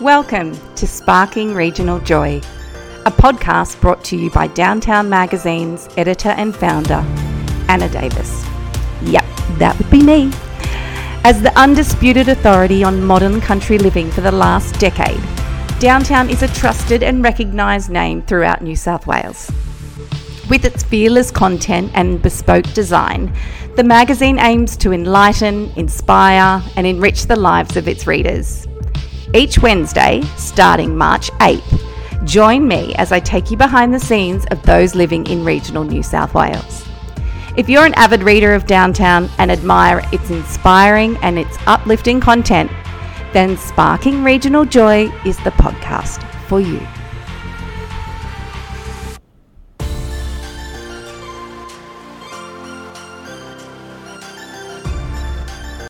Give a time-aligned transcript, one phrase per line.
[0.00, 2.40] Welcome to Sparking Regional Joy,
[3.04, 7.04] a podcast brought to you by Downtown Magazine's editor and founder,
[7.68, 8.46] Anna Davis.
[9.02, 9.24] Yep,
[9.58, 10.30] that would be me.
[11.24, 15.20] As the undisputed authority on modern country living for the last decade,
[15.80, 19.50] Downtown is a trusted and recognised name throughout New South Wales.
[20.48, 23.34] With its fearless content and bespoke design,
[23.74, 28.67] the magazine aims to enlighten, inspire, and enrich the lives of its readers.
[29.34, 34.62] Each Wednesday, starting March 8th, join me as I take you behind the scenes of
[34.62, 36.88] those living in regional New South Wales.
[37.54, 42.70] If you're an avid reader of Downtown and admire its inspiring and its uplifting content,
[43.34, 46.80] then Sparking Regional Joy is the podcast for you.